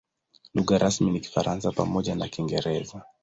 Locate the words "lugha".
0.53-0.77